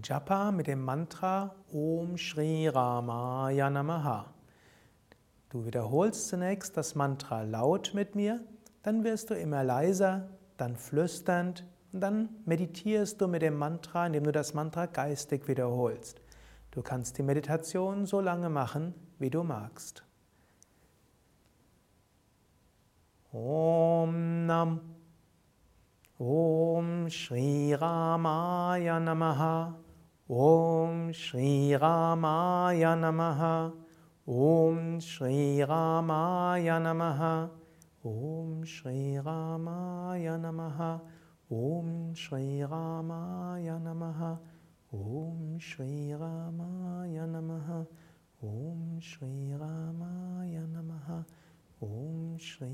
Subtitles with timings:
[0.00, 4.32] Japa mit dem Mantra Om Shri Ramaya Namaha.
[5.50, 8.40] Du wiederholst zunächst das Mantra laut mit mir,
[8.82, 14.24] dann wirst du immer leiser, dann flüsternd und dann meditierst du mit dem Mantra, indem
[14.24, 16.22] du das Mantra geistig wiederholst.
[16.70, 20.04] Du kannst die Meditation so lange machen, wie du magst.
[23.30, 24.91] Om Nam
[26.24, 29.72] ॐ श्रीरामाय नमः।
[30.30, 33.70] ॐ श्रीरामाय नमः।
[34.28, 37.48] ॐ श्रीरामाय नमः।
[38.06, 41.00] ॐ श्रीरामाय नमः।
[41.52, 44.38] ॐ श्रीरामाय नमः।
[44.94, 47.86] ॐ श्रीरामाय नमः।
[48.44, 51.24] ॐ श्रीरामाय नमः।
[51.84, 52.66] ॐ श्र